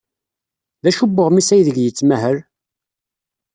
[0.83, 2.37] D acu n uɣmis aydeg yettmahal?